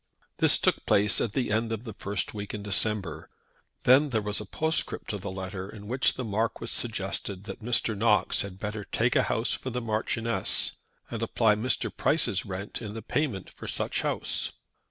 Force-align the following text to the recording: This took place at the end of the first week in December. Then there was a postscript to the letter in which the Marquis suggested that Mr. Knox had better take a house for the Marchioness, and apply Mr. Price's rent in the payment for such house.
This 0.37 0.57
took 0.57 0.83
place 0.87 1.21
at 1.21 1.33
the 1.33 1.51
end 1.51 1.71
of 1.71 1.83
the 1.83 1.93
first 1.93 2.33
week 2.33 2.55
in 2.55 2.63
December. 2.63 3.29
Then 3.83 4.09
there 4.09 4.19
was 4.23 4.41
a 4.41 4.47
postscript 4.47 5.11
to 5.11 5.19
the 5.19 5.29
letter 5.29 5.69
in 5.69 5.87
which 5.87 6.15
the 6.15 6.23
Marquis 6.23 6.65
suggested 6.65 7.43
that 7.43 7.59
Mr. 7.61 7.95
Knox 7.95 8.41
had 8.41 8.57
better 8.57 8.83
take 8.83 9.15
a 9.15 9.21
house 9.29 9.53
for 9.53 9.69
the 9.69 9.79
Marchioness, 9.79 10.71
and 11.11 11.21
apply 11.21 11.53
Mr. 11.53 11.95
Price's 11.95 12.47
rent 12.47 12.81
in 12.81 12.95
the 12.95 13.03
payment 13.03 13.51
for 13.51 13.67
such 13.67 14.01
house. 14.01 14.49